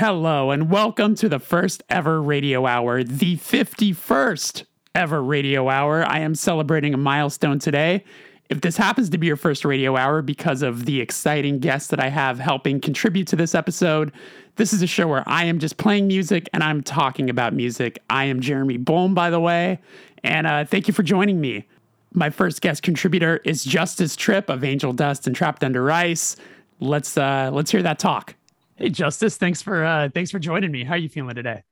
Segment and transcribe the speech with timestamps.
[0.00, 4.64] Hello, and welcome to the first ever radio hour, the 51st
[4.98, 6.04] ever radio hour.
[6.04, 8.02] I am celebrating a milestone today.
[8.50, 12.00] If this happens to be your first radio hour because of the exciting guests that
[12.00, 14.10] I have helping contribute to this episode,
[14.56, 18.00] this is a show where I am just playing music and I'm talking about music.
[18.10, 19.78] I am Jeremy Bolm, by the way,
[20.24, 21.64] and uh, thank you for joining me.
[22.12, 26.34] My first guest contributor is Justice Tripp of Angel Du$t and Trapped Under Ice.
[26.80, 28.34] Let's uh, let's hear that talk.
[28.74, 30.82] Hey, Justice, thanks for uh, thanks for joining me.
[30.82, 31.62] How are you feeling today?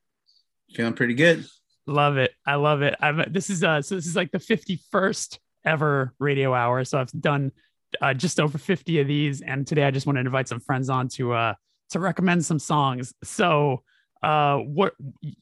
[0.75, 1.45] Feeling pretty good.
[1.87, 2.33] Love it.
[2.45, 2.97] I love it.
[3.01, 6.85] I'm this is uh so this is like the 51st ever radio hour.
[6.85, 7.53] So I've done
[8.01, 10.91] uh, just over 50 of these, and today I just want to invite some friends
[10.91, 11.55] on to uh
[11.91, 13.15] to recommend some songs.
[13.23, 13.83] So
[14.23, 14.95] uh what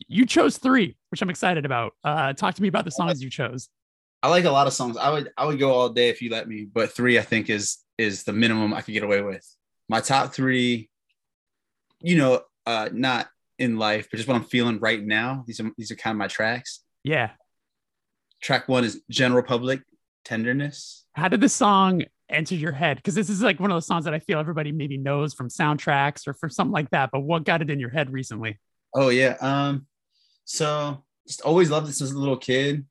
[0.07, 1.93] you chose three, which I'm excited about.
[2.05, 3.71] Uh talk to me about the songs you chose.
[4.23, 4.99] I like a lot of songs.
[4.99, 7.49] I would I would go all day if you let me, but three I think
[7.49, 9.47] is is the minimum I could get away with.
[9.89, 10.91] My top three,
[12.01, 15.45] you know, uh, not in life, but just what I'm feeling right now.
[15.47, 16.81] These are these are kind of my tracks.
[17.03, 17.31] Yeah.
[18.43, 19.83] Track one is General Public,
[20.25, 21.05] Tenderness.
[21.13, 22.97] How did the song enter your head?
[22.97, 25.49] Because this is like one of those songs that I feel everybody maybe knows from
[25.49, 27.11] soundtracks or from something like that.
[27.13, 28.59] But what got it in your head recently?
[28.95, 29.37] Oh yeah.
[29.41, 29.87] Um,
[30.45, 32.85] so just always loved this as a little kid,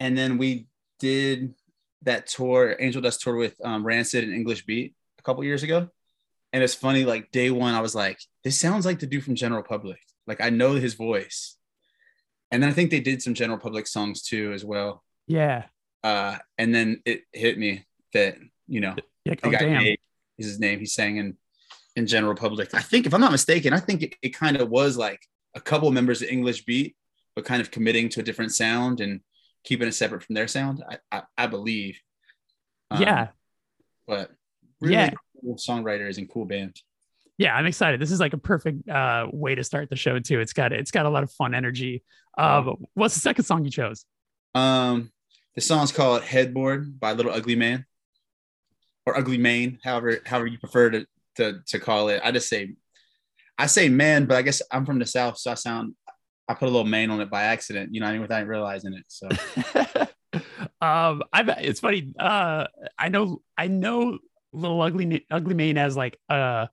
[0.00, 0.68] and then we
[0.98, 1.54] did
[2.02, 5.88] that tour, Angel Du$t tour with um, Rancid and English Beat a couple years ago.
[6.52, 9.34] And it's funny, like day one, I was like, this sounds like the dude from
[9.34, 10.00] General Public.
[10.26, 11.56] Like I know his voice.
[12.50, 15.04] And then I think they did some General Public songs too as well.
[15.26, 15.64] Yeah.
[16.02, 19.34] Uh, and then it hit me that, you know, Yeah.
[19.34, 19.96] the Oh, guy damn.
[20.38, 20.78] Is his name.
[20.78, 21.36] He sang in
[21.96, 22.72] in General Public.
[22.74, 25.20] I think, if I'm not mistaken, I think it, it kind of was like
[25.54, 26.96] a couple members of English Beat,
[27.34, 29.20] but kind of committing to a different sound and
[29.64, 30.82] keeping it separate from their sound.
[30.88, 31.98] I I, I believe.
[32.92, 33.28] Um, yeah.
[34.06, 34.30] but
[34.80, 35.10] really Yeah.
[35.56, 36.80] Songwriters and cool band.
[37.38, 38.00] Yeah, I'm excited.
[38.00, 40.40] This is like a perfect uh, way to start the show too.
[40.40, 42.02] It's got it's got a lot of fun energy.
[42.36, 44.04] Uh, what's the second song you chose?
[44.54, 45.12] Um,
[45.54, 47.86] the song's called "Headboard" by Little Ugly Man,
[49.06, 52.20] or Ugly Mane, however however you prefer to to to call it.
[52.24, 52.74] I just say,
[53.56, 55.94] I say man, but I guess I'm from the south, so I sound
[56.48, 58.94] I put a little man on it by accident, you know, I mean, without realizing
[58.94, 59.04] it.
[59.08, 59.28] So
[60.80, 62.14] um, I it's funny.
[62.18, 62.66] Uh,
[62.98, 64.18] I know I know
[64.52, 66.66] Little Ugly Ugly Mane as like uh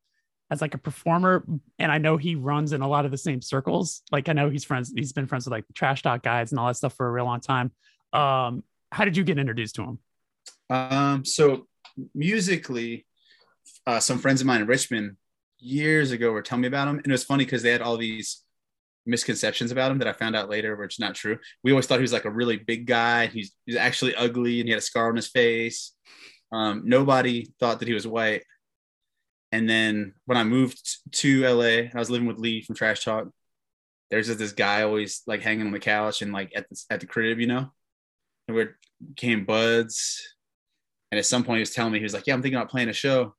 [0.52, 1.44] as like a performer,
[1.80, 4.04] and I know he runs in a lot of the same circles.
[4.12, 4.94] Like I know he's friends.
[4.96, 7.12] He's been friends with like the Trash Talk guys and all that stuff for a
[7.12, 7.72] real long time.
[8.14, 10.00] Um, how did you get introduced to him?
[10.70, 11.68] Um, so
[12.14, 13.06] musically,
[13.88, 15.18] uh, some friends of mine in Richmond
[15.60, 17.98] years ago were telling me about him, and it was funny because they had all
[17.98, 18.44] these
[19.06, 21.38] misconceptions about him that I found out later, which is not true.
[21.64, 23.28] We always thought he was like a really big guy.
[23.28, 25.94] He's he's actually ugly, and he had a scar on his face.
[26.52, 28.44] Um, nobody thought that he was white.
[29.52, 30.82] And then when I moved
[31.14, 33.28] to LA, I was living with Lee from Trash Talk.
[34.12, 37.00] There's just this guy always like hanging on the couch and like at the at
[37.00, 37.72] the crib, you know.
[38.48, 38.68] And we
[39.14, 40.36] became buds.
[41.12, 42.70] And at some point, he was telling me, he was like, Yeah, I'm thinking about
[42.70, 43.34] playing a show.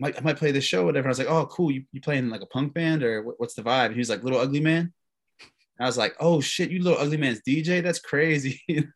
[0.00, 1.08] might, I might play this show, whatever.
[1.08, 1.70] I was like, Oh, cool.
[1.70, 3.86] You, you playing like a punk band or what, what's the vibe?
[3.86, 4.92] And he was like, Little Ugly Man.
[5.40, 7.82] And I was like, Oh shit, you Little Ugly Man's DJ?
[7.82, 8.62] That's crazy.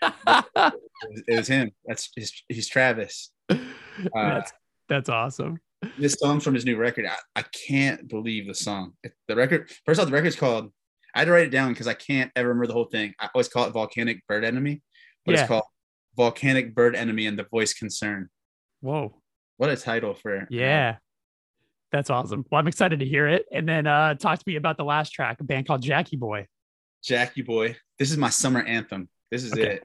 [1.26, 1.70] It, was, him.
[1.86, 3.30] That's his, he's Travis.
[3.50, 3.56] Uh,
[4.14, 4.52] that's
[4.88, 5.58] that's awesome.
[5.98, 8.92] this song from his new record, I, I can't believe the song.
[9.28, 10.72] The record, first off, the record's called,
[11.14, 13.14] I had to write it down because I can't ever remember the whole thing.
[13.20, 14.82] I always call it Volcanic Bird Enemy,
[15.26, 15.40] but Yeah.
[15.40, 15.64] it's called
[16.16, 18.28] Volcanic Bird Enemy and the Voiced Concern.
[18.80, 19.20] Whoa.
[19.56, 20.96] What a title for Yeah.
[21.92, 22.44] That's awesome.
[22.50, 23.46] Well, I'm excited to hear it.
[23.52, 26.46] And then uh talk to me about the last track, a band called Jackie Boy.
[27.02, 27.76] Jackie Boy.
[27.98, 29.08] This is my summer anthem.
[29.30, 29.76] This is Okay.
[29.76, 29.84] it.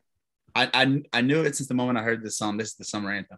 [0.55, 2.57] I, I I knew it since the moment I heard this song.
[2.57, 3.37] This is the summer anthem.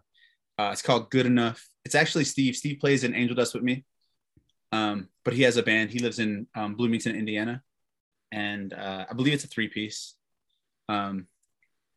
[0.58, 1.66] Uh, it's called Good Enough.
[1.84, 2.56] It's actually Steve.
[2.56, 3.84] Steve plays in Angel Du$t with me.
[4.72, 5.90] Um, but he has a band.
[5.90, 7.62] He lives in um, Bloomington, Indiana,
[8.32, 10.14] and uh, I believe it's a three piece.
[10.88, 11.26] Um,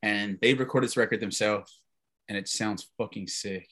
[0.02, 1.82] and they recorded this record themselves,
[2.28, 3.68] and it sounds fucking sick.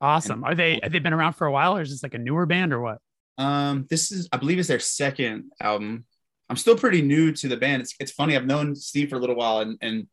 [0.00, 0.44] Awesome.
[0.44, 2.46] Are they have they been around for a while or is this like a newer
[2.46, 2.98] band or what?
[3.38, 6.04] Um, this is, I believe, it's their second album.
[6.48, 7.82] I'm still pretty new to the band.
[7.82, 8.36] It's, it's funny.
[8.36, 10.06] I've known Steve for a little while, and and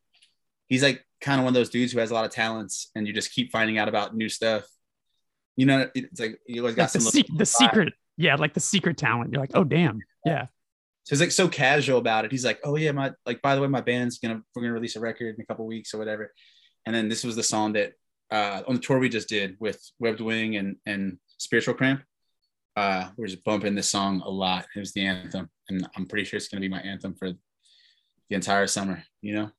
[0.68, 3.06] he's like kind of one of those dudes who has a lot of talents, and
[3.06, 4.64] you just keep finding out about new stuff.
[5.56, 8.54] You know, it's like you always got Like the, some se- the secret, yeah, like
[8.54, 9.32] the secret talent.
[9.32, 10.46] You're like, oh damn, yeah,
[11.04, 12.32] So he's like so casual about it.
[12.32, 14.96] He's like, "Oh yeah, my like by the way, my band's gonna we're gonna release
[14.96, 16.32] a record in a couple weeks or whatever."
[16.86, 17.92] And then this was the song that
[18.30, 22.02] uh, on the tour we just did with Webbed Wing and and Spiritual Cramp.
[22.76, 24.66] Uh, we are just bumping this song a lot.
[24.74, 27.38] It was the anthem, and I'm pretty sure it's gonna be my anthem for the
[28.34, 29.04] entire summer.
[29.22, 29.50] You know.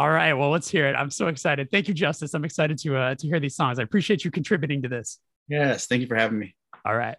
[0.00, 0.32] All right.
[0.32, 0.94] Well, let's hear it.
[0.94, 1.70] I'm so excited.
[1.70, 2.32] Thank you, Justice.
[2.32, 3.78] I'm excited to uh, to hear these songs.
[3.78, 5.18] I appreciate you contributing to this.
[5.46, 5.88] Yes.
[5.88, 6.54] Thank you for having me.
[6.86, 7.18] All right.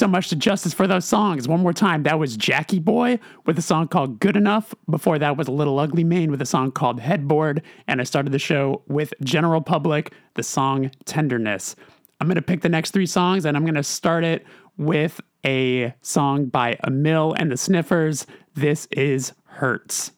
[0.00, 1.46] So much to Justice for those songs.
[1.46, 4.74] One more time, that was Jackie Boy with a song called Good Enough.
[4.88, 7.60] Before that was a Little Ugly Mane with a song called Headboard.
[7.86, 11.76] And I started the show with General Public, the song Tenderness.
[12.18, 14.46] I'm going to pick the next three songs and I'm going to start it
[14.78, 18.26] with a song by Amyl and the Sniffers.
[18.54, 20.12] This is Hurts.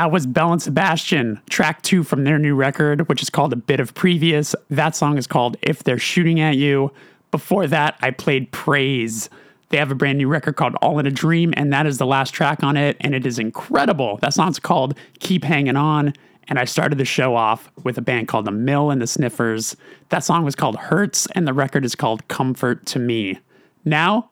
[0.00, 3.56] That was Belle and Sebastian, track two from their new record, which is called A
[3.56, 4.54] Bit of Previous.
[4.70, 6.90] That song is called If They're Shooting at You.
[7.30, 9.28] Before that, I played Praise.
[9.68, 12.06] They have a brand new record called All in a Dream, and that is the
[12.06, 14.16] last track on it, and it is incredible.
[14.22, 16.14] That song's called Keep Hanging On.
[16.48, 19.76] And I started the show off with a band called The Mill and the Sniffers.
[20.08, 23.38] That song was called Hurts, and the record is called Comfort to Me.
[23.84, 24.30] Now,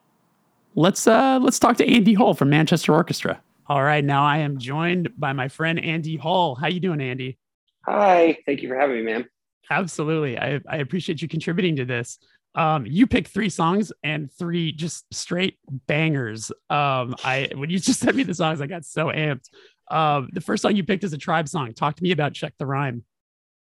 [0.77, 3.43] let's uh let's talk to Andy Hull from Manchester Orchestra.
[3.71, 6.55] All right, now I am joined by my friend Andy Hull.
[6.55, 7.37] How you doing, Andy?
[7.85, 9.29] Hi, thank you for having me, man.
[9.71, 10.39] Absolutely.
[10.39, 12.19] I, I appreciate you contributing to this.
[12.55, 16.51] Um, you picked three songs and three just straight bangers.
[16.71, 19.51] Um, I when you just sent me the songs, I got so amped.
[19.91, 21.75] Um, the first song you picked is a tribe song.
[21.75, 23.05] Talk to me about Check the Rhyme.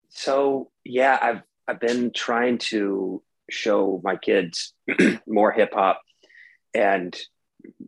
[0.09, 4.73] So yeah, I've I've been trying to show my kids
[5.27, 6.01] more hip hop
[6.73, 7.15] and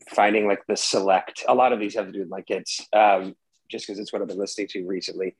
[0.10, 1.44] finding like the select.
[1.48, 2.88] A lot of these have to do with my kids.
[2.94, 3.36] Um,
[3.74, 5.36] just because it's what I've been listening to recently.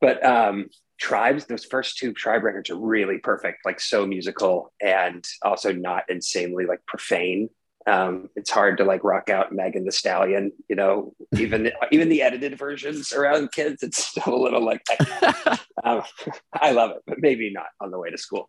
[0.00, 0.68] But um,
[0.98, 6.04] Tribes, those first two Tribe records are really perfect, like so musical and also not
[6.08, 7.50] insanely like profane.
[7.86, 12.22] Um, it's hard to like rock out Megan Thee Stallion, you know, even even the
[12.22, 14.82] edited versions around kids, it's still a little like
[15.84, 16.02] um,
[16.52, 18.48] I love it, but maybe not on the way to school.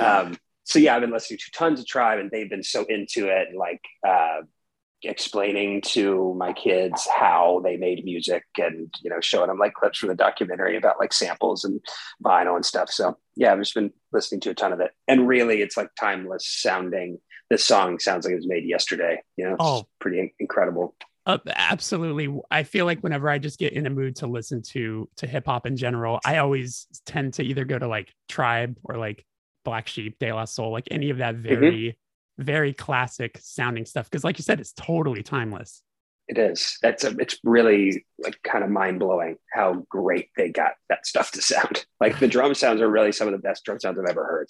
[0.00, 0.36] Um,
[0.70, 3.48] so yeah, I've been listening to tons of Tribe, and they've been so into it,
[3.48, 4.42] and like uh,
[5.02, 9.98] explaining to my kids how they made music, and you know, showing them like clips
[9.98, 11.80] from the documentary about like samples and
[12.22, 12.90] vinyl and stuff.
[12.90, 15.90] So yeah, I've just been listening to a ton of it, and really, it's like
[15.98, 17.18] timeless sounding.
[17.48, 19.20] This song sounds like it was made yesterday.
[19.36, 19.88] You know, it's Oh.
[19.98, 20.94] pretty incredible.
[21.26, 22.32] Uh, absolutely.
[22.50, 25.46] I feel like whenever I just get in a mood to listen to to hip
[25.46, 29.24] hop in general, I always tend to either go to like Tribe or like
[29.64, 31.98] Black Sheep, De La Soul, like any of that very,
[32.38, 34.10] very classic sounding stuff.
[34.10, 35.82] Because, like you said, it's totally timeless.
[36.28, 36.78] It is.
[36.80, 41.32] That's a, it's really like kind of mind blowing how great they got that stuff
[41.32, 41.84] to sound.
[42.00, 44.48] Like the drum sounds are really some of the best drum sounds I've ever heard.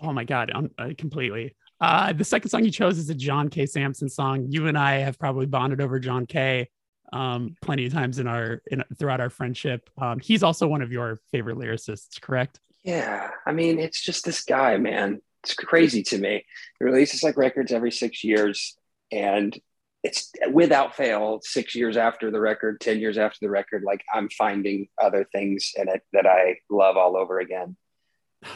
[0.00, 1.56] Oh my god, um, uh, completely.
[1.80, 3.66] Uh, the second song you chose is a John K.
[3.66, 4.46] Samson song.
[4.50, 6.68] You and I have probably bonded over John K.
[7.12, 9.90] Um, plenty of times in our in throughout our friendship.
[10.00, 12.60] Um, he's also one of your favorite lyricists, correct?
[12.84, 15.20] Yeah, I mean, it's just this guy, man.
[15.44, 16.44] It's crazy to me.
[16.78, 18.76] He releases like records every six years,
[19.10, 19.56] and
[20.02, 23.84] it's without fail six years after the record, ten years after the record.
[23.84, 27.76] Like I'm finding other things in it that I love all over again.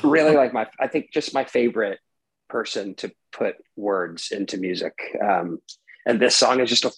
[0.02, 2.00] Really, like my, I think just my favorite
[2.48, 4.94] person to put words into music.
[5.22, 5.58] Um,
[6.04, 6.92] and this song is just a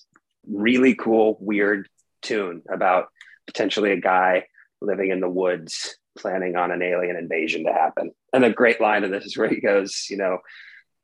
[0.46, 1.88] really cool, weird
[2.22, 3.08] tune about
[3.46, 4.46] potentially a guy
[4.80, 8.10] living in the woods planning on an alien invasion to happen.
[8.32, 10.38] And a great line of this is where he goes, you know,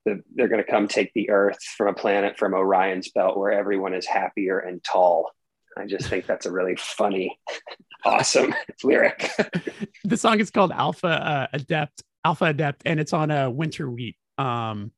[0.05, 3.53] the, they're going to come take the Earth from a planet from Orion's belt where
[3.53, 5.31] everyone is happier and tall.
[5.77, 7.39] I just think that's a really funny,
[8.05, 9.31] awesome lyric.
[10.05, 14.17] the song is called Alpha uh, Adept, Alpha Adept, and it's on a Winter Wheat.
[14.39, 14.93] Um,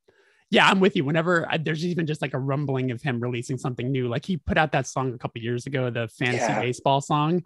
[0.50, 1.04] yeah, I'm with you.
[1.04, 4.36] Whenever I, there's even just like a rumbling of him releasing something new, like he
[4.36, 6.60] put out that song a couple years ago, the fantasy Yeah.
[6.60, 7.42] baseball song,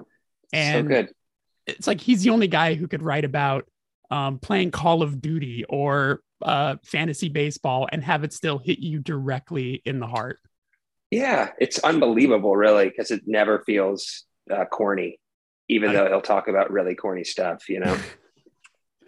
[0.52, 1.12] and so good.
[1.66, 3.66] It's like he's the only guy who could write about
[4.10, 8.98] um, playing Call of Duty or uh, fantasy baseball and have it still hit you
[9.00, 10.38] directly in the heart.
[11.10, 15.18] Yeah, it's unbelievable, really, because it never feels uh, corny,
[15.68, 17.96] even I- though he'll talk about really corny stuff, you know?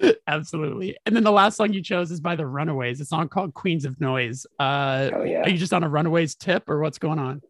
[0.27, 0.97] Absolutely.
[1.07, 3.85] And then the last song you chose is by the Runaways, a song called Queens
[3.85, 4.47] of Noise.
[4.59, 5.43] Uh, Oh, yeah.
[5.43, 7.41] Are you just on a Runaways tip or what's going on?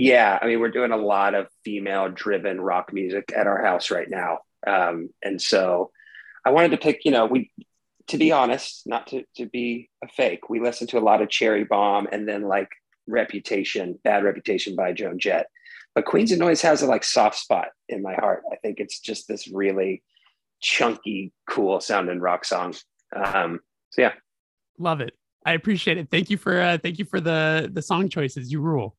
[0.00, 3.90] Yeah, I mean, we're doing a lot of female driven rock music at our house
[3.90, 4.38] right now.
[4.66, 5.90] Um, and so
[6.44, 7.50] I wanted to pick, you know, we,
[8.08, 11.30] to be honest, not to, to be a fake, we listen to a lot of
[11.30, 12.68] Cherry Bomb and then like
[13.06, 15.46] Reputation, Bad Reputation by Joan Jett.
[15.94, 18.42] But Queens of Noise has a like soft spot in my heart.
[18.52, 20.02] I think it's just this really
[20.60, 22.74] chunky, cool sounding rock song.
[23.14, 23.60] Um,
[23.90, 24.12] so yeah,
[24.80, 25.12] Love it.
[25.44, 26.08] I appreciate it.
[26.10, 28.50] Thank you for uh, thank you for the the song choices.
[28.50, 28.96] You rule.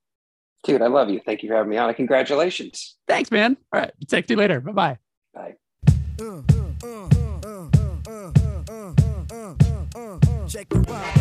[0.64, 1.22] Dude, I love you.
[1.26, 1.88] Thank you for having me on.
[1.88, 2.98] And congratulations.
[3.08, 3.58] Thanks, man.
[3.74, 3.92] All right.
[4.08, 4.60] Talk to you later.
[4.62, 4.98] Bye bye.
[5.34, 5.56] Bye.
[10.48, 11.21] Check the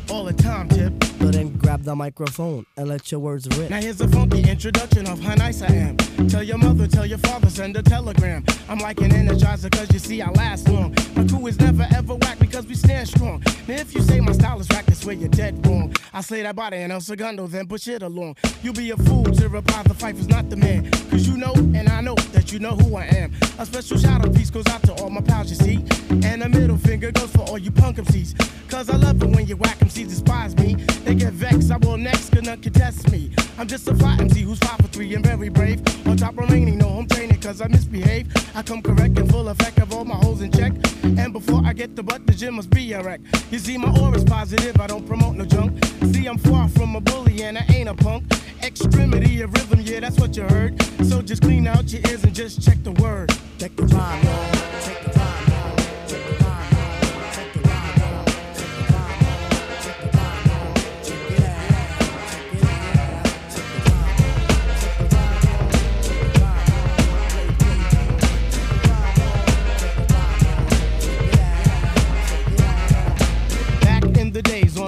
[0.09, 0.93] All the time, tip.
[1.21, 3.69] So then grab the microphone and let your words rip.
[3.69, 5.97] Now here's a funky introduction of how nice I am.
[6.27, 8.43] Tell your mother, tell your father, send a telegram.
[8.67, 10.95] I'm like an energizer, cause you see I last long.
[11.15, 13.43] My crew is never ever whack because we stand strong.
[13.67, 15.93] Now if you say my style is whack, that's where you're dead wrong.
[16.13, 18.35] I slay that body and El Segundo, then push it along.
[18.63, 20.89] You'll be a fool to reply the fight is not the man.
[21.11, 23.31] Cause you know, and I know that you know who I am.
[23.59, 25.85] A special shout out piece goes out to all my pals, you see.
[26.27, 28.35] And a middle finger goes for all you punk MCs.
[28.69, 30.75] Cause I love it when you whack MCs despise me.
[31.05, 33.33] They get vexed, I will next, gonna contest me.
[33.57, 35.81] I'm just a fly MC who's five for three and very brave.
[36.07, 38.27] On top remaining, no home training, cause I misbehave.
[38.55, 40.73] I come correct and full effect of all my holes in check.
[41.03, 43.21] And before I get the butt, the gym must be a wreck.
[43.49, 45.83] You see, my aura's positive, I don't promote no junk.
[46.13, 48.23] See, I'm far from a bully and I ain't a punk.
[48.63, 50.81] extremity of rhythm, yeah, that's what you heard.
[51.05, 53.31] So just clean out your ears and just check the word.
[53.59, 54.60] Check the rhyme,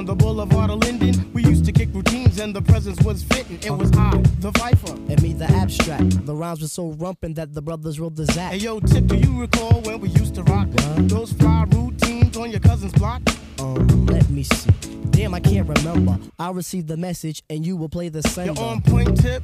[0.03, 3.57] on the boulevard of Linden, we used to kick routines and the presence was fitting.
[3.63, 4.95] It was I, the Phifer.
[5.09, 6.25] And me, the abstract.
[6.25, 8.51] The rhymes were so rumpin' that the brothers rolled the Zach.
[8.51, 11.07] Hey yo, Tip, do you recall when we used to rock What?
[11.07, 13.21] those fly routines on your cousin's block?
[13.59, 14.71] Um, let me see.
[15.11, 16.19] Damn, I can't remember.
[16.37, 18.47] I received the message and you will play the same.
[18.47, 19.43] You're on point, Tip.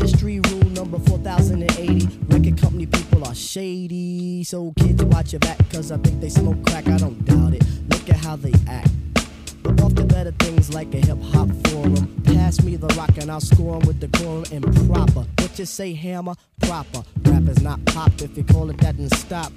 [0.00, 2.08] Industry rule number 4080.
[2.28, 4.42] Record company people are shady.
[4.44, 6.88] So kids watch your back, cause I think they smoke crack.
[6.88, 7.62] I don't doubt it.
[7.90, 8.88] Look at how they act.
[9.62, 12.22] But off the better things like a hip hop forum.
[12.24, 15.26] Pass me the rock and I'll score 'em with decorum and proper.
[15.36, 16.34] What you say, hammer?
[16.60, 17.02] Proper.
[17.24, 18.22] Rap is not pop.
[18.22, 19.52] If you call it that, and stop.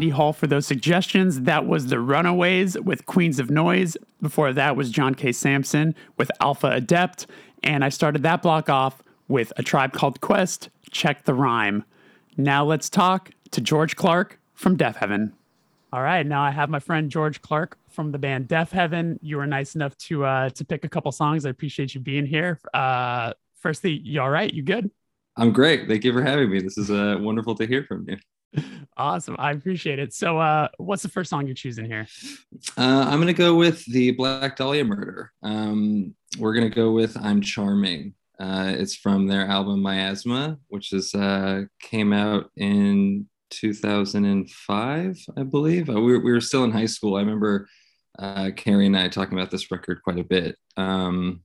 [0.00, 1.42] Andy Hull for those suggestions.
[1.42, 3.98] That was The Runaways with Queens of Noise.
[4.22, 5.30] Before that was John K.
[5.30, 7.26] Samson with Alpha Adept.
[7.62, 11.84] And I started that block off with A Tribe Called Quest, Check the Rhyme.
[12.38, 15.32] Now let's talk to George Clarke from Deafheaven.
[15.92, 19.18] All right, now I have my friend George Clarke from the band Deafheaven.
[19.20, 21.44] You were nice enough to uh, to pick a couple songs.
[21.44, 22.58] I appreciate you being here.
[22.72, 24.50] Uh, firstly, you all right?
[24.50, 24.90] You good?
[25.36, 25.88] I'm great.
[25.88, 26.62] Thank you for having me.
[26.62, 28.16] This is uh, wonderful to hear from you.
[28.96, 29.36] Awesome.
[29.38, 30.12] I appreciate it.
[30.12, 32.06] So, uh, what's the first song you're choosing here?
[32.76, 35.32] Uh, I'm going to go with the Black Dahlia Murder.
[35.42, 38.14] Um, we're going to go with I'm Charming.
[38.38, 45.90] Uh, it's from their album Miasma, which is uh, came out in 2005, I believe.
[45.90, 47.16] Uh, we, were, we were still in high school.
[47.16, 47.68] I remember
[48.18, 50.56] uh, Kerry and I talking about this record quite a bit.
[50.76, 51.42] Um,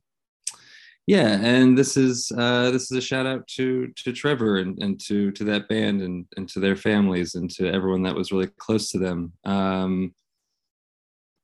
[1.08, 5.00] yeah, and this is uh, this is a shout out to to Trevor and, and
[5.02, 8.50] to to that band and and to their families and to everyone that was really
[8.58, 9.34] close to them.
[9.46, 10.14] Um,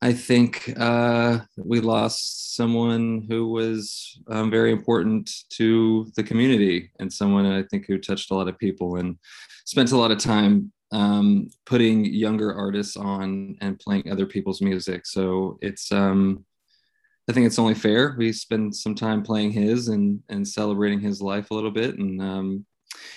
[0.03, 7.13] I think uh, we lost someone who was um, very important to the community and
[7.13, 9.17] someone I think who touched a lot of people and
[9.65, 15.05] spent a lot of time um, putting younger artists on and playing other people's music.
[15.05, 16.45] So it's um,
[17.29, 21.21] I think it's only fair we spend some time playing his and and celebrating his
[21.21, 21.97] life a little bit.
[21.97, 22.65] And um,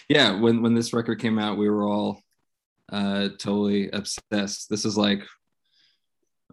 [0.08, 2.22] yeah, when when this record came out, we were all
[2.92, 4.68] uh, totally obsessed.
[4.68, 5.22] This is like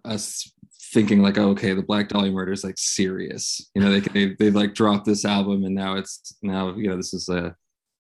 [0.06, 0.52] us
[0.94, 3.70] thinking like, oh, okay, the Black Dahlia murder is like serious.
[3.76, 6.98] You know, they they they like dropped this album, and now it's now you know
[6.98, 7.56] this is a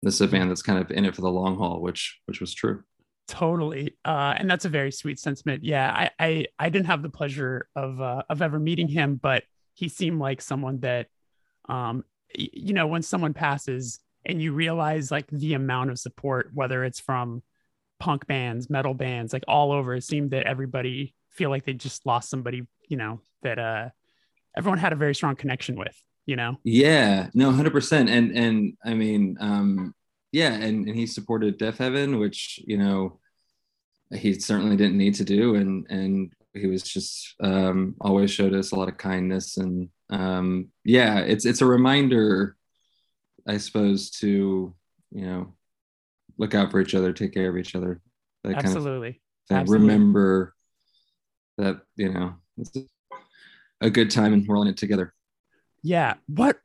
[0.04, 2.42] this is a band that's kind of in it for the long haul, which which
[2.42, 2.84] was true.
[3.28, 5.64] Totally, uh, and that's a very sweet sentiment.
[5.64, 9.44] Yeah, I I, I didn't have the pleasure of uh, of ever meeting him, but
[9.74, 11.08] he seemed like someone that,
[11.68, 12.06] um,
[12.38, 16.86] y- you know, when someone passes and you realize like the amount of support, whether
[16.86, 17.44] it's from
[18.00, 22.06] punk bands, metal bands, like all over, it seemed that everybody feel like they just
[22.06, 23.90] lost somebody, you know, that uh,
[24.56, 26.02] everyone had a very strong connection with.
[26.26, 28.10] You know, Yeah, no, hundred percent.
[28.10, 29.94] And and I mean, um,
[30.38, 33.20] yeah, and, and he supported Deafheaven, which you know
[34.14, 38.72] he certainly didn't need to do, and and he was just um, always showed us
[38.72, 42.56] a lot of kindness, and um, yeah, it's it's a reminder,
[43.48, 44.76] I suppose, to
[45.12, 45.56] you know
[46.38, 48.00] look out for each other, take care of each other,
[48.44, 49.22] that kind of absolutely.
[49.50, 49.58] thing.
[49.58, 49.88] Absolutely.
[49.88, 50.54] Remember
[51.58, 52.78] that you know it's
[53.82, 55.16] a good time and we're all in it together.
[55.82, 56.14] Yeah.
[56.28, 56.60] What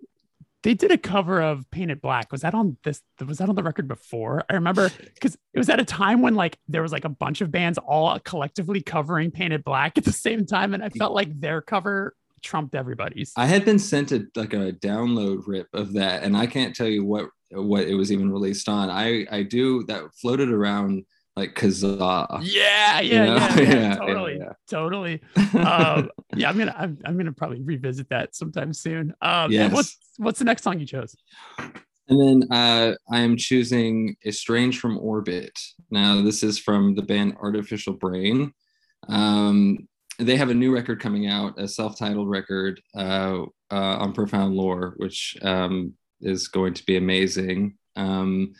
[0.63, 2.31] they did a cover of Painted Black.
[2.31, 3.03] Was that on this?
[3.25, 4.45] Was that on the record before?
[4.49, 7.41] I remember because it was at a time when like there was like a bunch
[7.41, 11.41] of bands all collectively covering Painted Black at the same time, and I felt like
[11.41, 13.33] their cover trumped everybody's.
[13.37, 16.89] I had been sent a like a download rip of that, and I can't tell
[16.89, 18.89] you what what it was even released on.
[18.91, 21.05] I I do that floated around
[21.37, 22.41] like Kazaa.
[22.43, 23.37] yeah, yeah, You know?
[23.37, 24.53] yeah, yeah, Yeah, totally, yeah.
[24.70, 25.20] totally.
[25.55, 29.14] Um, yeah, I'm gonna, I'm, I'm gonna probably revisit that sometime soon.
[29.22, 29.72] Um, Yes.
[29.72, 31.14] what's, what's the next song you chose?
[32.09, 35.59] And then uh, I am choosing Estranged from Orbit.
[35.91, 38.53] Now, this is from the band Artificial Brain.
[39.09, 44.12] Um, they have a new record coming out, a self titled record uh, uh, on
[44.12, 47.78] Profound Lore, which um, is going to be amazing.
[47.97, 48.53] Um,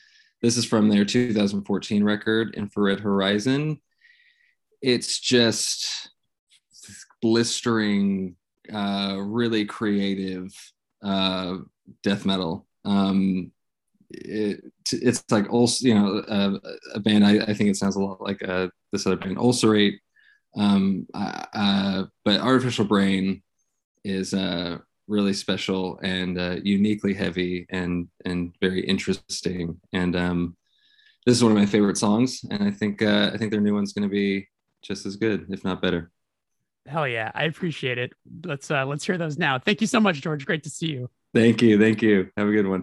[0.43, 3.81] this is from their 2014 record, Infrared Horizon.
[4.83, 6.11] It's just
[7.21, 8.35] blistering,
[8.73, 10.53] uh, really creative
[11.03, 11.59] uh,
[12.03, 12.67] death metal.
[12.85, 13.53] Um,
[14.11, 16.59] it, it's like also you know uh,
[16.95, 17.25] a band.
[17.25, 20.01] I, I think it sounds a lot like uh, this other band, Ulcerate.
[20.57, 23.43] Um, uh, uh, but Artificial Brain
[24.05, 24.79] is uh,
[25.13, 29.79] really special and uh, uniquely heavy and and very interesting.
[29.93, 30.57] And um,
[31.27, 32.41] this is one of my favorite songs.
[32.51, 34.49] And I think uh, I think their new one's going to be
[34.83, 36.11] just as good, if not better.
[36.87, 38.13] Hell yeah, I appreciate it.
[38.45, 39.57] Let's, uh, let's hear those now.
[39.57, 40.45] Thank you so much, George.
[40.45, 41.09] Great to see you.
[41.33, 42.29] Thank you, thank you.
[42.37, 42.83] Have a good one.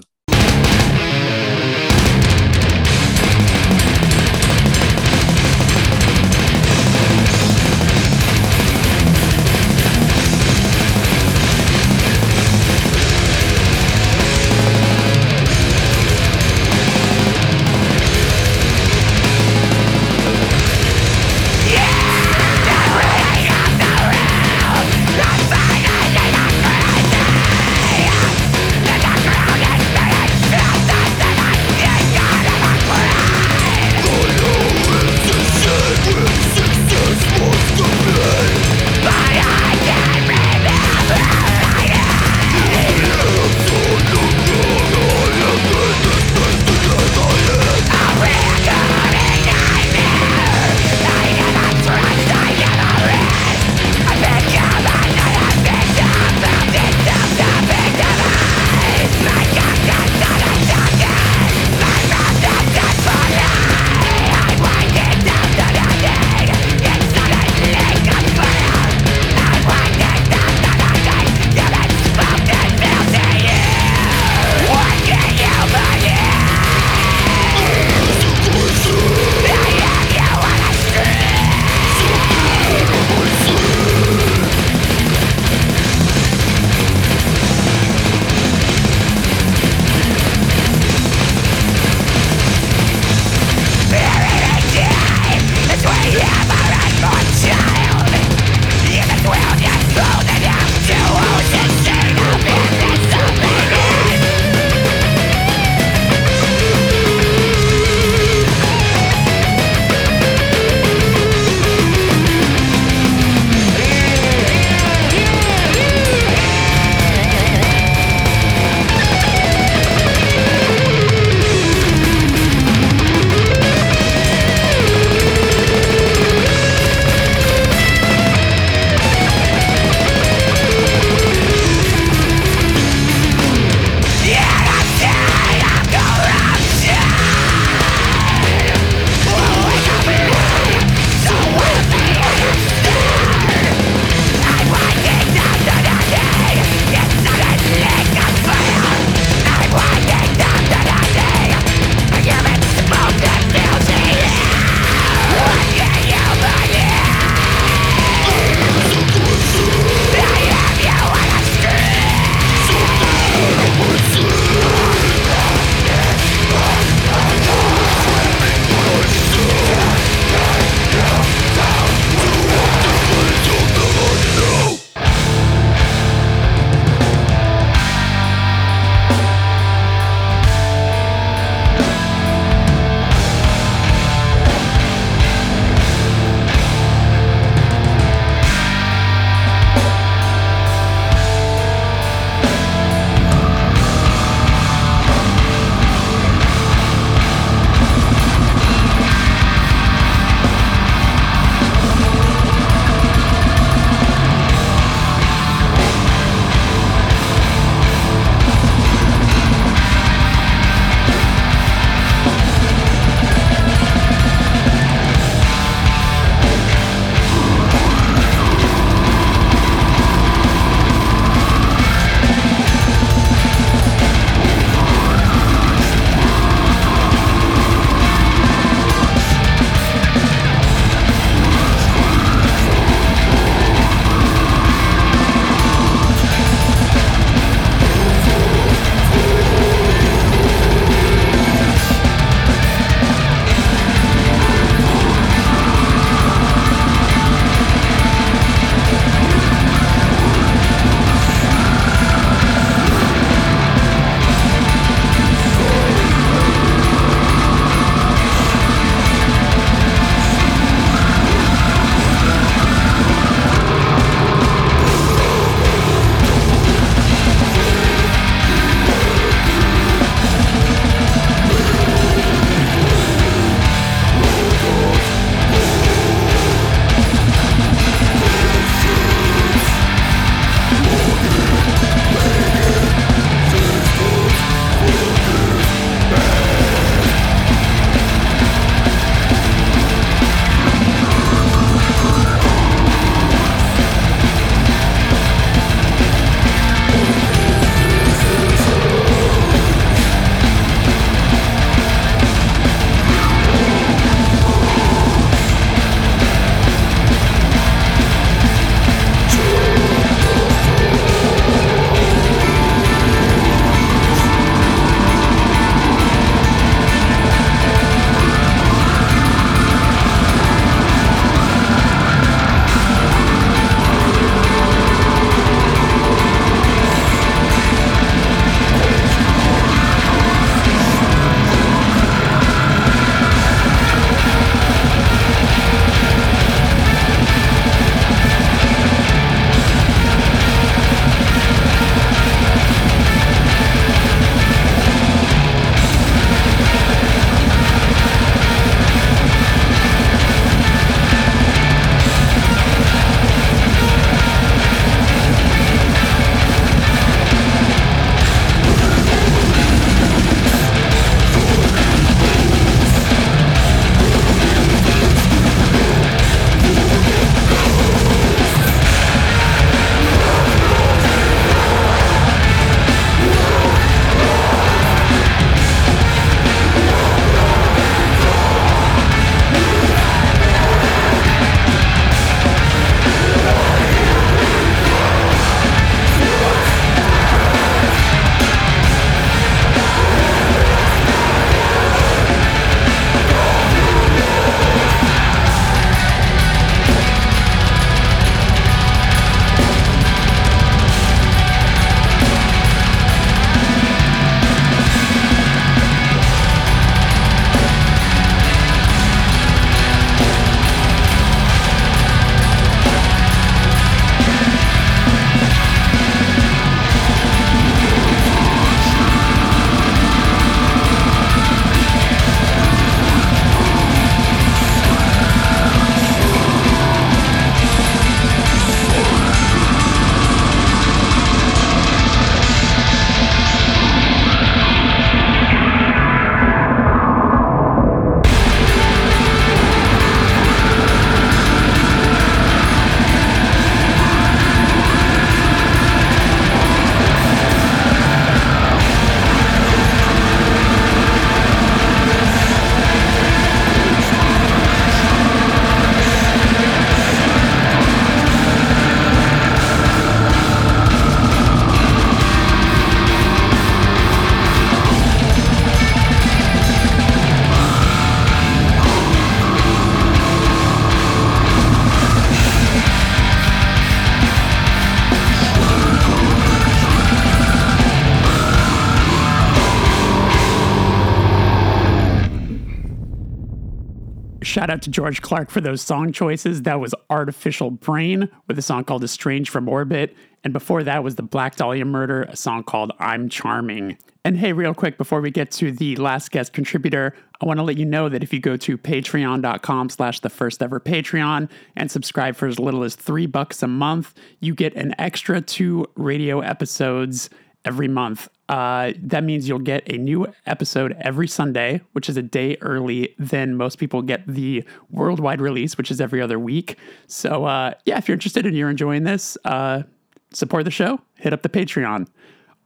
[484.70, 486.62] Shout out to George Clarke for those song choices.
[486.62, 490.16] That was Artificial Brain with a song called Estranged from Orbit.
[490.44, 493.98] And before that was the Black Dahlia Murder, a song called I'm Charming.
[494.24, 497.64] And hey, real quick, before we get to the last guest contributor, I want to
[497.64, 501.90] let you know that if you go to patreon.com slash the first ever Patreon and
[501.90, 506.42] subscribe for as little as three bucks a month, you get an extra two radio
[506.42, 507.32] episodes
[507.66, 508.30] every month.
[508.48, 513.14] Uh, that means you'll get a new episode every Sunday, which is a day early
[513.20, 516.78] than most people get the worldwide release, which is every other week.
[517.08, 519.84] So, uh, yeah, if you're interested and you're enjoying this, uh,
[520.32, 522.08] support the show, hit up the Patreon.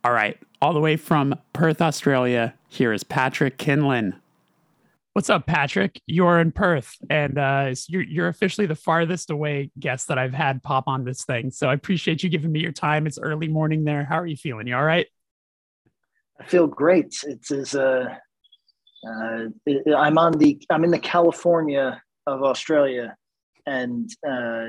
[0.03, 4.13] All right, all the way from Perth, Australia, here is Patrick Kindlon.
[5.13, 6.01] What's up, Patrick?
[6.07, 10.63] You're in Perth, and uh, you're you're officially the farthest away guest that I've had
[10.63, 11.51] pop on this thing.
[11.51, 13.05] So I appreciate you giving me your time.
[13.05, 14.03] It's early morning there.
[14.05, 14.65] How are you feeling?
[14.65, 15.05] You all right?
[16.41, 17.13] I feel great.
[17.27, 18.05] It's is uh,
[19.07, 19.45] uh,
[19.95, 23.15] I'm on the I'm in the California of Australia,
[23.67, 24.65] and uh,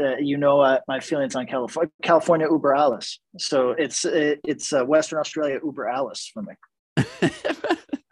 [0.00, 1.90] uh, you know uh, my feelings on California.
[2.02, 3.18] California Uber Alles.
[3.38, 6.54] So it's it, it's uh, Western Australia Uber Alles for me.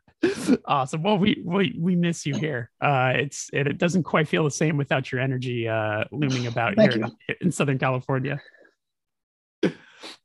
[0.64, 1.02] awesome.
[1.02, 2.70] Well, we, we we miss you here.
[2.80, 6.76] Uh, it's it, it doesn't quite feel the same without your energy uh, looming about
[6.76, 8.40] Thank here in, in Southern California.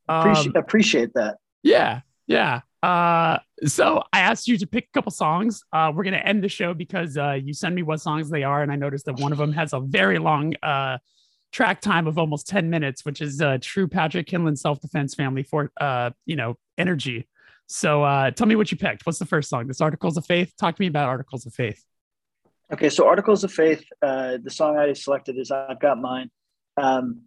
[0.08, 1.38] Appreciate, Um, appreciate that.
[1.64, 2.62] yeah, yeah.
[2.84, 5.64] Uh, so I asked you to pick a couple songs.
[5.72, 8.64] Uh, we're gonna end the show because uh, you send me what songs they are,
[8.64, 10.98] and I noticed that one of them has a very long uh
[11.52, 15.44] track time of almost ten minutes, which is uh, true Patrick Kindlon self defense family
[15.44, 17.28] for uh you know energy.
[17.72, 19.06] So uh, tell me what you picked.
[19.06, 19.68] What's the first song?
[19.68, 20.52] This Articles of Faith.
[20.60, 21.82] Talk to me about Articles of Faith.
[22.74, 26.30] Okay, so Articles of Faith, uh, the song I selected is I've Got Mine.
[26.76, 27.22] Um,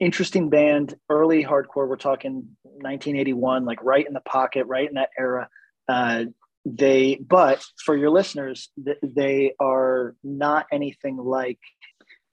[0.00, 1.86] interesting band, early hardcore.
[1.86, 5.50] We're talking 1981, like right in the pocket, right in that era.
[5.86, 6.24] Uh,
[6.64, 11.58] they, but for your listeners, th- they are not anything like.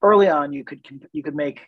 [0.01, 0.79] Early on, you could
[1.11, 1.59] you could make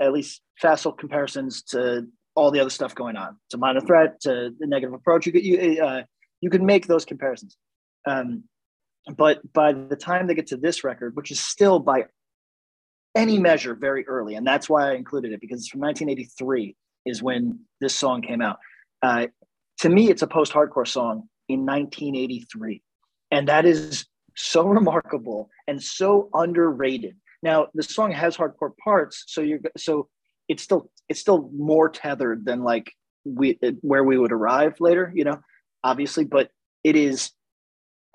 [0.00, 4.50] at least facile comparisons to all the other stuff going on, to minor threat, to
[4.58, 5.26] the negative approach.
[5.26, 6.02] You could you uh,
[6.40, 7.56] you can make those comparisons.
[8.06, 8.44] Um,
[9.16, 12.04] but by the time they get to this record, which is still by
[13.14, 17.22] any measure very early, and that's why I included it because it's from 1983 is
[17.22, 18.58] when this song came out.
[19.02, 19.26] Uh,
[19.80, 22.80] to me, it's a post-hardcore song in 1983,
[23.32, 24.06] and that is
[24.36, 27.16] so remarkable and so underrated.
[27.42, 30.08] Now, the song has hardcore parts, so you're so
[30.48, 32.90] it's still it's still more tethered than like
[33.24, 35.38] we where we would arrive later, you know,
[35.84, 36.50] obviously, but
[36.82, 37.30] it is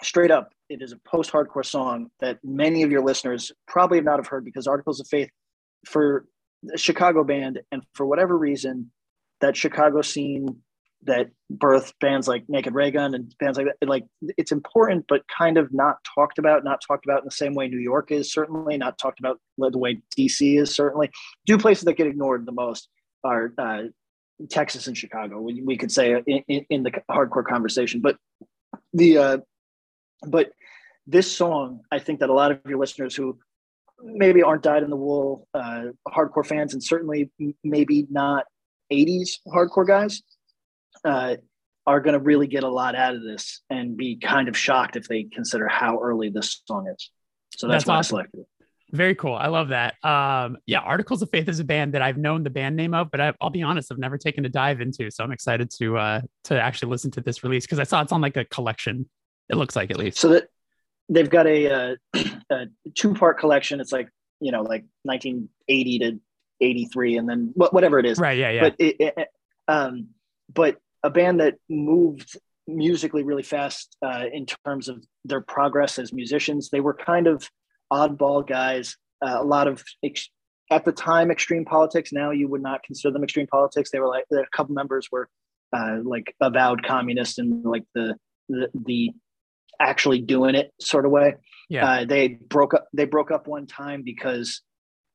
[0.01, 4.19] straight up it is a post-hardcore song that many of your listeners probably have not
[4.19, 5.29] have heard because articles of faith
[5.85, 6.25] for
[6.75, 8.91] chicago band and for whatever reason
[9.41, 10.47] that chicago scene
[11.03, 14.05] that birthed bands like Naked Raygun and bands like that like
[14.37, 17.67] it's important but kind of not talked about not talked about in the same way
[17.67, 21.09] new york is certainly not talked about the way dc is certainly.
[21.47, 22.89] Two places that get ignored the most
[23.23, 23.83] are uh,
[24.49, 25.39] texas and chicago.
[25.39, 28.17] We, we could say in, in, in the hardcore conversation but
[28.93, 29.37] the uh,
[30.27, 30.51] but
[31.05, 33.37] this song i think that a lot of your listeners who
[34.03, 37.31] maybe aren't dyed in the wool uh, hardcore fans and certainly
[37.63, 38.45] maybe not
[38.91, 40.21] 80s hardcore guys
[41.05, 41.35] uh,
[41.85, 44.95] are going to really get a lot out of this and be kind of shocked
[44.95, 47.11] if they consider how early this song is
[47.55, 47.99] so that's, That's why awesome.
[47.99, 48.47] i selected it
[48.95, 49.33] Very cool.
[49.35, 49.95] I love that.
[50.03, 53.09] Um, yeah, Articles of Faith is a band that I've known the band name of,
[53.11, 55.09] but I, I'll be honest, I've never taken a dive into.
[55.11, 58.11] So I'm excited to uh, to actually listen to this release because I saw it's
[58.11, 59.09] on like a collection.
[59.49, 60.17] It looks like at least.
[60.19, 60.49] so that
[61.09, 61.95] they've got a, uh,
[62.51, 64.09] a two part collection it's like
[64.41, 66.19] you know like 1980 to
[66.61, 68.37] 83 and then whatever it is Right.
[68.37, 68.51] Yeah.
[68.51, 68.61] Yeah.
[68.61, 69.27] but it, it-
[69.69, 70.09] um,
[70.53, 72.37] but a band that moved
[72.67, 76.69] musically really fast uh, in terms of their progress as musicians.
[76.69, 77.49] They were kind of
[77.91, 78.97] oddball guys.
[79.25, 80.29] Uh, a lot of ex-
[80.69, 82.11] at the time extreme politics.
[82.11, 83.89] Now you would not consider them extreme politics.
[83.89, 85.29] They were like a couple members were
[85.73, 88.15] uh, like avowed communist and like the
[88.49, 89.11] the, the
[89.79, 91.35] actually doing it sort of way.
[91.69, 91.85] Yeah.
[91.85, 92.87] Uh, they broke up.
[92.93, 94.61] They broke up one time because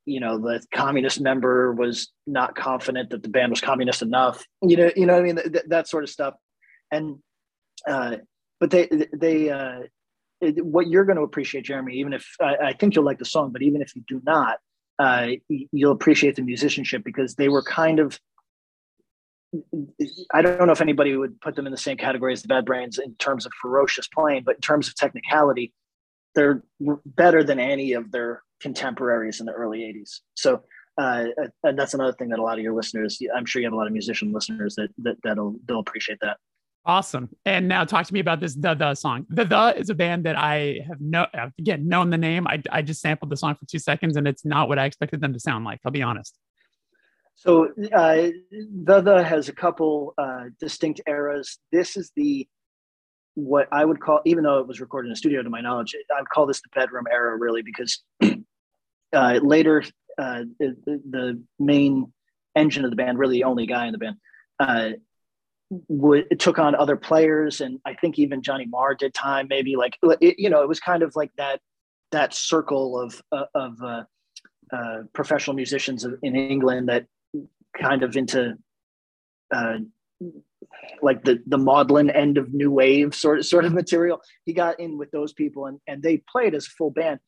[0.05, 4.45] you know the communist member was not confident that the band was communist enough.
[4.63, 6.35] You know, you know, I mean Th- that sort of stuff.
[6.91, 7.19] And
[7.89, 8.17] uh,
[8.61, 9.81] but they they uh,
[10.41, 13.25] it, what you're going to appreciate, Jeremy, even if I, I think you'll like the
[13.25, 14.59] song, but even if you do not,
[14.99, 18.19] uh, you'll appreciate the musicianship because they were kind of.
[20.33, 22.65] I don't know if anybody would put them in the same category as the Bad
[22.65, 25.75] Brains in terms of ferocious playing, but in terms of technicality,
[26.35, 26.63] they're
[27.05, 30.21] better than any of their contemporaries in the early 80s.
[30.35, 30.63] So
[30.99, 31.27] uh,
[31.65, 33.77] and that's another thing that a lot of your listeners, I'm sure you have a
[33.77, 36.37] lot of musician listeners that, that that'll they'll appreciate that.
[36.85, 37.29] Awesome.
[37.47, 39.25] And now talk to me about this The The song.
[39.31, 41.27] The The is a band that I have no
[41.59, 42.47] again known the name.
[42.47, 45.21] I I just sampled the song for two seconds and it's not what I expected
[45.21, 45.81] them to sound like.
[45.85, 46.37] I'll be honest.
[47.37, 48.29] So uh,
[48.85, 51.59] the the has a couple uh, distinct eras.
[51.71, 52.47] This is the
[53.35, 55.95] what I would call, even though it was recorded in a studio, to my knowledge,
[56.17, 58.03] I'd call this the bedroom era, really, because
[59.13, 59.83] uh, later
[60.19, 62.13] uh, the, the main
[62.55, 64.17] engine of the band, really the only guy in the band,
[64.61, 64.91] uh,
[65.89, 69.97] would took on other players, and I think even Johnny Marr did time, maybe like
[70.21, 71.61] it, you know, it was kind of like that
[72.11, 74.05] that circle of uh, of uh,
[74.71, 77.07] uh, professional musicians in England that
[77.81, 78.59] kind of into
[81.01, 84.21] like the the maudlin end of new wave sort of sort of material.
[84.45, 87.21] He got in with those people, and and they played as a full band.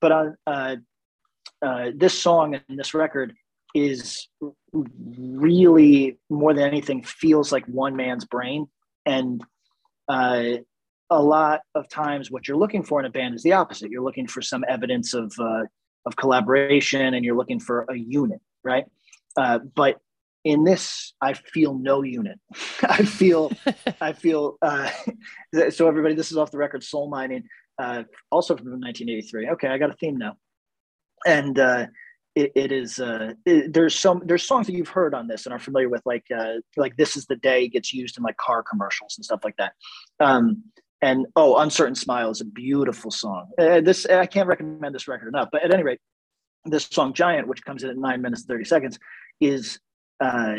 [0.00, 0.76] But on uh,
[1.64, 3.34] uh, this song and this record
[3.74, 4.28] is
[4.72, 8.66] really more than anything feels like one man's brain,
[9.06, 9.42] and
[10.08, 10.58] uh,
[11.10, 13.90] a lot of times what you're looking for in a band is the opposite.
[13.90, 15.64] You're looking for some evidence of uh,
[16.06, 18.86] of collaboration, and you're looking for a unit, right?
[19.36, 19.98] Uh, but
[20.44, 22.38] in this i feel no unit.
[22.82, 23.52] I feel
[24.00, 24.90] i feel uh,
[25.70, 27.44] so everybody this is off the record soul mining
[27.80, 30.36] uh, also from 1983 okay i got a theme now.
[31.24, 31.86] And uh,
[32.34, 35.52] it, it is uh, it, there's some there's songs that you've heard on this and
[35.52, 38.62] are familiar with like uh, like this is the day gets used in like car
[38.62, 39.72] commercials and stuff like that.
[40.18, 40.64] Um,
[41.00, 43.50] and oh uncertain smile is a beautiful song.
[43.58, 46.00] Uh, this i can't recommend this record enough but at any rate
[46.64, 48.98] this song giant which comes in at nine minutes and 30 seconds
[49.40, 49.80] is
[50.20, 50.54] uh,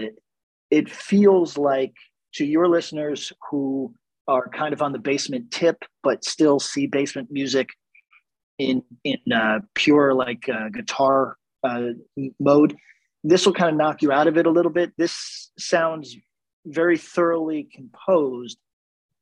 [0.69, 1.93] it feels like
[2.35, 3.93] to your listeners who
[4.27, 7.69] are kind of on the basement tip but still see basement music
[8.57, 11.89] in in uh, pure like uh, guitar uh,
[12.39, 12.75] mode
[13.23, 14.91] this will kind of knock you out of it a little bit.
[14.97, 16.15] This sounds
[16.65, 18.57] very thoroughly composed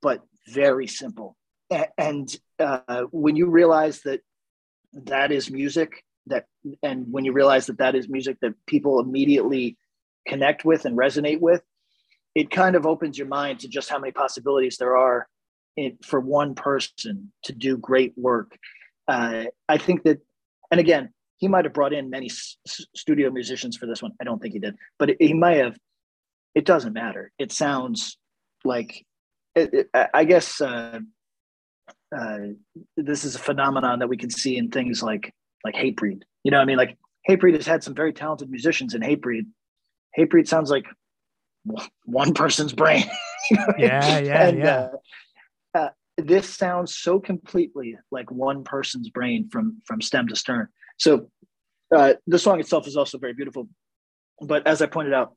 [0.02, 1.38] but very simple.
[1.72, 4.22] A- and uh, when you realize that
[4.94, 6.46] that is music that
[6.84, 9.78] and when you realize that that is music that people immediately
[10.28, 11.62] connect with and resonate with,
[12.36, 15.28] it kind of opens your mind to just how many possibilities there are
[15.78, 18.58] in, for one person to do great work.
[19.08, 20.20] Uh, I think that,
[20.70, 22.58] and again, he might have brought in many s-
[22.96, 24.12] studio musicians for this one.
[24.22, 25.78] I don't think he did, but it, he might have.
[26.54, 27.32] It doesn't matter.
[27.40, 28.18] It sounds
[28.66, 29.06] like,
[29.56, 31.00] it, I guess, uh,
[32.16, 32.38] uh,
[32.98, 36.24] this is a phenomenon that we can see in things like like Hatebreed.
[36.44, 36.98] You know, I mean, like
[37.30, 39.46] Hatebreed has had some very talented musicians in Hatebreed,
[40.18, 40.86] Hatebreed sounds like
[42.06, 43.06] one person's brain.
[43.78, 44.88] yeah, yeah, and, yeah.
[45.74, 50.68] Uh, uh, this sounds so completely like one person's brain from from stem to stern.
[50.98, 51.30] So
[51.96, 53.68] uh, the song itself is also very beautiful.
[54.42, 55.36] But as I pointed out,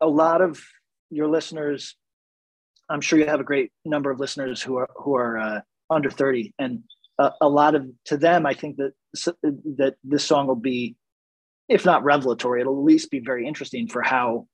[0.00, 0.62] a lot of
[1.10, 1.96] your listeners,
[2.88, 6.10] I'm sure you have a great number of listeners who are who are uh, under
[6.10, 6.82] 30, and
[7.18, 8.92] uh, a lot of to them, I think that
[9.76, 10.96] that this song will be
[11.72, 14.46] if not revelatory, it'll at least be very interesting for how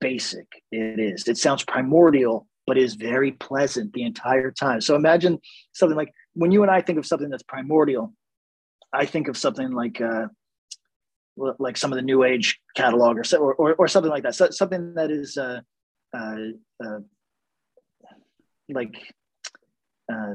[0.00, 1.26] basic it is.
[1.26, 4.82] It sounds primordial, but is very pleasant the entire time.
[4.82, 5.40] So imagine
[5.72, 8.12] something like when you and I think of something that's primordial,
[8.92, 10.26] I think of something like uh,
[11.58, 14.34] like some of the New Age catalog or or, or, or something like that.
[14.34, 15.60] So, something that is uh,
[16.14, 16.36] uh,
[16.84, 16.98] uh,
[18.68, 19.14] like
[20.12, 20.34] uh,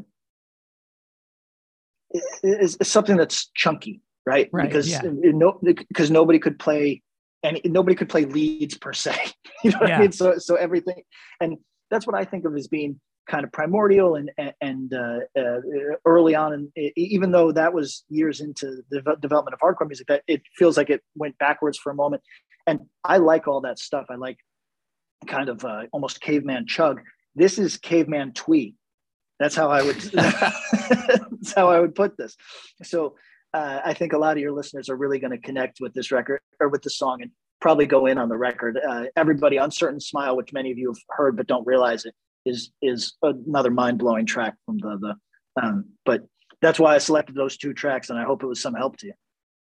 [2.44, 4.50] is something that's chunky right?
[4.52, 5.02] Right, because yeah.
[5.04, 7.02] no, because nobody could play
[7.44, 9.16] and nobody could play leads per se.
[9.64, 9.98] You know what Yeah.
[9.98, 10.12] I mean?
[10.12, 11.04] So so everything,
[11.40, 11.58] and
[11.90, 13.00] that's what I think of as being
[13.30, 15.60] kind of primordial and and uh, uh,
[16.06, 20.24] early on, and even though that was years into the development of hardcore music, that
[20.28, 22.22] it feels like it went backwards for a moment.
[22.68, 24.08] And I like all that stuff.
[24.10, 24.38] I like
[25.28, 27.00] kind of uh, almost caveman chug.
[27.36, 28.76] This is caveman twee.
[29.40, 29.96] That's how I would.
[30.12, 32.36] that's how I would put this.
[32.84, 33.16] So
[33.54, 36.12] uh, I think a lot of your listeners are really going to connect with this
[36.12, 37.32] record or with the song and
[37.62, 38.78] probably go in on the record.
[38.78, 42.14] Uh, everybody, uncertain smile, which many of you have heard but don't realize it,
[42.46, 45.16] is is another mind blowing track from the the.
[45.62, 46.24] Um, but
[46.62, 49.08] that's why I selected those two tracks, and I hope it was some help to
[49.08, 49.14] you.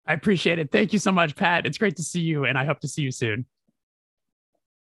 [0.06, 0.72] I appreciate it.
[0.72, 1.66] Thank you so much, Pat.
[1.66, 3.46] It's great to see you, and I hope to see you soon.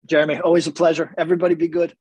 [0.07, 1.14] Jeremy, always a pleasure.
[1.16, 1.95] Everybody, be good.